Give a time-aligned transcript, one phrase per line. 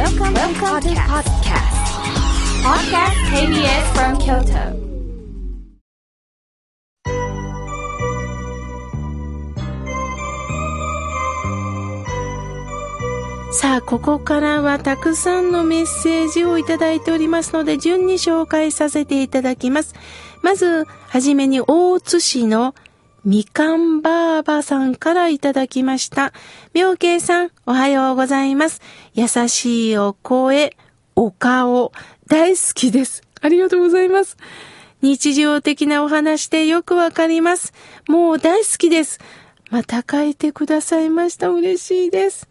[0.00, 1.76] Welcome, Welcome to podcast.
[2.64, 4.72] Podcast KBS from Kyoto.
[13.52, 19.94] さあ、ここからはたくさんのメッセージをいただいておりますので、順に紹介させていただきます。
[20.40, 22.74] まず、はじめに大津市の
[23.24, 26.32] みかんばーばさんからいただきました。
[26.72, 28.80] 妙慶さん、おはようございます。
[29.12, 30.74] 優しいお声、
[31.16, 31.92] お顔、
[32.28, 33.22] 大好きです。
[33.42, 34.38] ありがとうございます。
[35.02, 37.74] 日常的なお話でよくわかります。
[38.08, 39.18] もう大好きです。
[39.70, 41.50] また書いてくださいました。
[41.50, 42.48] 嬉しいです。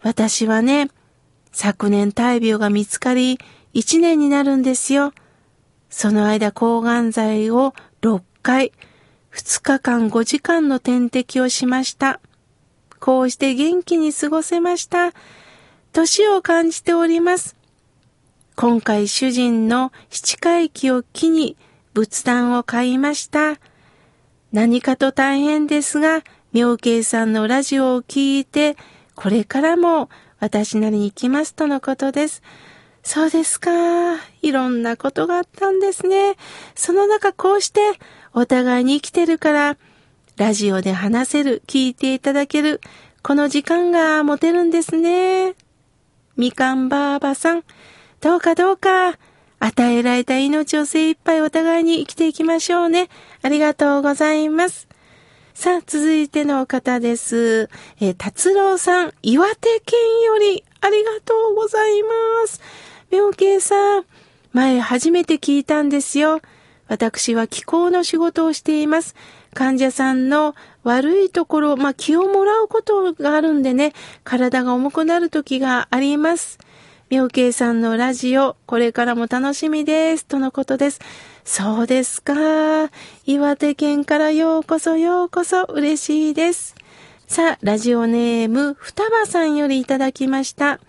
[0.00, 0.90] 私はね、
[1.50, 3.40] 昨年大病が見つかり、
[3.74, 5.12] 1年になるんですよ。
[5.90, 8.72] その間抗がん剤を6回、
[9.34, 12.20] 2日間5時間の点滴をしました。
[13.00, 15.12] こうして元気に過ごせました。
[15.92, 17.56] 年を感じております。
[18.54, 21.56] 今回主人の七回忌を機に
[21.94, 23.58] 仏壇を買いました。
[24.52, 28.76] 何かと大変ですが、妙慶さんのラジオを聞いて、
[29.16, 32.40] これからも私なりに行きますとのことです。
[33.02, 33.70] そうですか。
[34.42, 36.36] いろんなことがあったんですね。
[36.74, 37.80] その中こうして
[38.34, 39.76] お互いに生きてるから、
[40.36, 42.80] ラジオで話せる、聞いていただける、
[43.22, 45.54] この時間が持てるんですね。
[46.36, 47.62] みかんばあばさん、
[48.20, 49.16] どうかどうか、
[49.60, 53.08] 与えられた命を精一杯お互いに生きていきましょうね。
[53.42, 54.88] ありがとうございます。
[55.54, 57.70] さあ、続いての方です。
[58.00, 62.10] え、達郎さん、岩手県より、ありがとうございま
[62.48, 62.60] す。
[63.12, 64.04] 妙慶さん、
[64.52, 66.40] 前初めて聞いたんですよ。
[66.88, 69.14] 私は気候の仕事をしています。
[69.54, 73.92] 患者さんの悪いところ、まあ、気をもらうことがあるんでね、
[74.24, 76.58] 体が重くなる時があります。
[77.10, 80.26] 妙慶さんのラジオ、これからも楽しみです。
[80.26, 81.00] とのことです。
[81.44, 82.34] そうですか。
[83.26, 86.74] 岩手県からようこそようこそ嬉しいです。
[87.26, 90.80] さあ、ラジオネーム、双葉さんよりいただきました。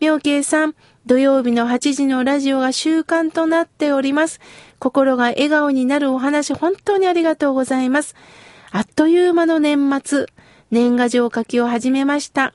[0.00, 0.74] 妙慶さん、
[1.06, 4.38] 土曜日の8時のラジオが習慣となっております。
[4.78, 8.14] 心が笑顔になるお話、本当にありがとうございます。
[8.70, 10.26] あっという間の年末、
[10.70, 12.52] 年賀状書きを始めました。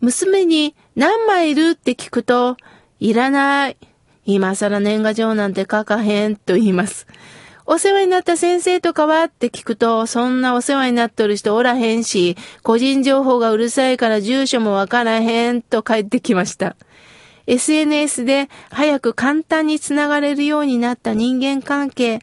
[0.00, 2.56] 娘に何枚いるって聞くと、
[3.00, 3.76] いらない。
[4.24, 7.06] 今更年賀状なんて書かへんと言います。
[7.66, 16.76] お世話になった先生とかはって聞くと、そんなお世話になっとる人おらへんし、個人情報がうるさいから住所もわからへんと帰ってきました。
[17.46, 22.20] SNS で早く簡単につながれるようになった人間関係、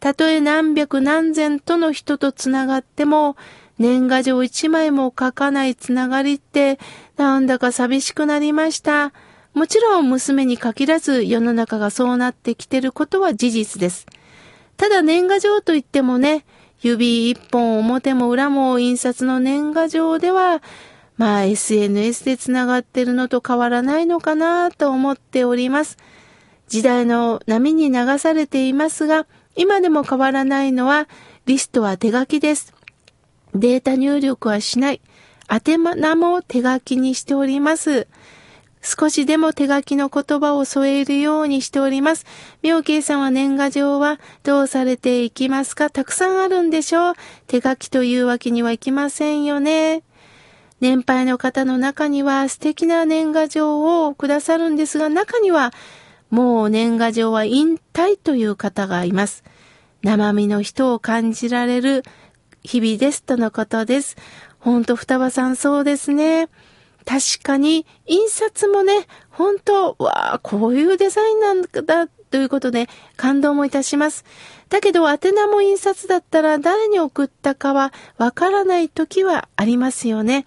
[0.00, 3.36] たとえ何百何千との人とつながっても、
[3.78, 6.78] 年賀状一枚も書かないつながりって、
[7.16, 9.12] なんだか寂しくなりました。
[9.54, 14.06] もちろん娘に限らず世の中がそうなってきてることは事実です。
[14.76, 16.44] ただ年賀状といってもね、
[16.80, 20.62] 指一本表も裏も印刷の年賀状では、
[21.18, 25.98] まあ SNS でつながってるのと変わらないのかなと思っております。
[26.68, 31.08] 時代の波に流されていますが、今でも変わらないのは、
[31.44, 32.72] リストは手書きです。
[33.54, 35.00] データ入力はしない。
[35.50, 38.06] 宛名も手書きにしております。
[38.80, 42.26] 少しでも手書きの言葉を添えるようにしております。
[42.62, 45.90] 妙慶さんは年賀状はどうされていきますか？
[45.90, 47.14] たくさんあるんでしょう
[47.48, 50.04] 手書きというわけにはいきませんよね。
[50.80, 55.72] 年配の方の中には素敵な年賀状をくださるんですが、中には
[56.30, 59.44] もう年賀状は引退という方がいます。
[60.02, 62.04] 生身の人を感じられる
[62.62, 64.16] 日々ですとのことです。
[64.58, 66.48] ほんと双葉さんそうですね。
[67.04, 74.24] 確かに印刷もね、本当わあ、こういうデザインなんだということで感動もいたします。
[74.68, 80.44] だけど宛名も印刷だったら誰に送ったかはわからない時はありますよね。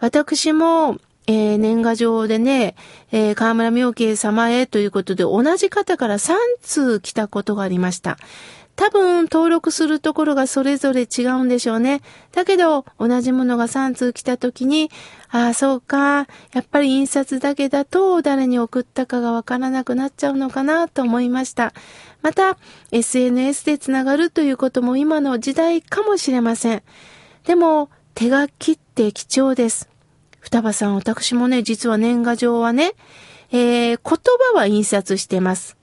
[0.00, 2.76] 私も、えー、年賀状でね、
[3.10, 8.16] えー、河村明慶様へということで同じ方から3通来たことがありました。
[8.78, 12.00] 多分登録するところがそれぞれ違うんでしょうね。
[12.30, 14.88] だけど同じものが3通来た時に、
[15.30, 16.28] ああ、そうか。
[16.52, 21.74] やっぱり印刷だけだと誰に送ったかがわからなくなっちゃうのかなと思いました。
[22.22, 22.56] また、
[22.92, 26.82] SNS でつながるということも今の時代かもしれません。
[27.46, 29.88] でも、手書きって貴重です。
[30.38, 32.92] 双葉さん、私もね、実は年賀状はね、
[33.50, 34.18] えー、言
[34.52, 35.77] 葉は印刷してます。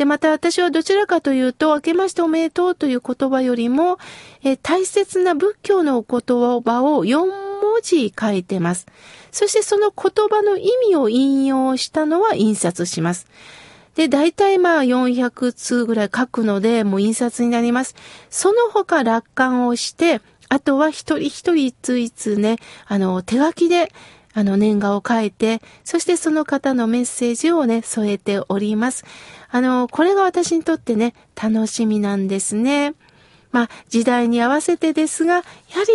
[0.00, 3.98] で、また私はどちらかというと、明けましておめでとうという言葉よりも、
[4.42, 8.86] え、大切な仏教のお言葉を4文字書いてます。
[9.30, 13.26] そしてその言葉の意味を引用したのは印刷します。
[13.94, 17.94] で、大体まあ400通ぐらい書くので、もう印刷になります。
[18.30, 22.56] その他楽観をして、あとは一人一人いついつね、
[22.86, 23.92] あの、手書きで、
[24.32, 29.04] あの、年賀を書いて、そしてその方のメッセージをね、添えております。
[29.50, 32.94] あの、これが私にとってね、楽しみなんですね。
[33.50, 35.44] まあ、時代に合わせてですが、やは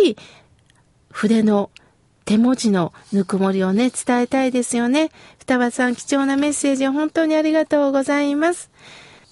[0.02, 0.16] り、
[1.10, 1.70] 筆の
[2.26, 5.10] 手文字のぬくもりをね、伝えたいですよね。
[5.38, 8.70] 双葉さん、貴重なメッセージを本当にありがとうございます。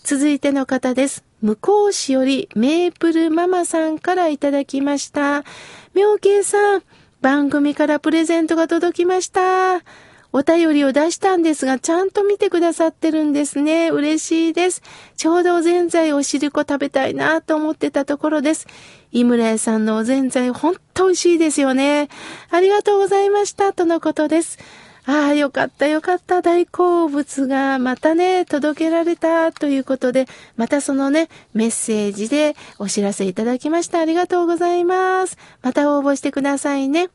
[0.05, 1.25] 続いての方です。
[1.43, 5.45] 向こう市よりメープルママさんからいただきました。
[5.93, 6.83] 妙慶さん、
[7.25, 9.83] 番組からプレゼントが届きました。
[10.31, 13.89] お便りを出したんですが、ちゃんと見てくださってるんですね。
[13.89, 14.83] 嬉しいです。
[15.17, 18.67] ちょうどおぜんざいおしるこ食べたいなと思ってたところです。
[19.11, 22.11] 井村屋さんのおぜんざい、ほんと美味しいですよね。
[22.51, 23.73] ありがとうございました。
[23.73, 24.59] とのことです。
[25.07, 26.41] ああ、よかったよかった。
[26.41, 34.01] 大好物がまたね、届けられたということで、またそのね、メッセージでお知らせいただきました。
[34.01, 35.37] ありがとうございます。
[35.61, 37.11] また応募してくださいね。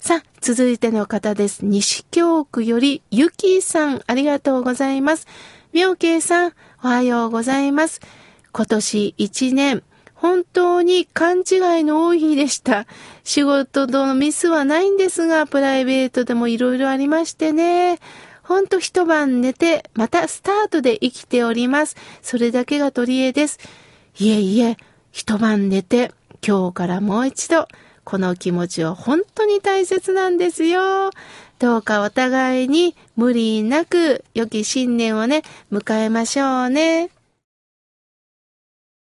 [0.00, 1.64] さあ、続いての方です。
[1.64, 5.26] 西京区よりゆきさん、ありがとうございます。
[5.74, 6.52] 妙慶さん、
[6.82, 8.00] おはようございます。
[8.52, 9.82] 今年一年、
[10.24, 12.86] 本当に勘違いの多い日でした。
[13.24, 17.98] 仕事のミスはないんですが、プライベートでも色々ありましてね。
[18.42, 21.96] ほんと一晩寝て、またスタートで生きております。
[22.22, 23.58] それだけが取り柄です。
[24.18, 24.78] いえいえ、
[25.12, 26.10] 一晩寝て、
[26.42, 27.68] 今日からもう一度、
[28.04, 31.10] この気持ちは本当に大切なんですよ。
[31.58, 37.10] どうかお互いに無理なく良き新年をね、迎えましょうね。